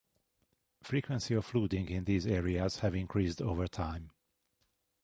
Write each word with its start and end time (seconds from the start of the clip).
Frequency 0.81 1.35
of 1.35 1.45
flooding 1.45 1.87
in 1.89 2.05
these 2.05 2.25
areas 2.25 2.79
have 2.79 2.95
increased 2.95 3.39
over 3.39 3.67
time. 3.67 4.09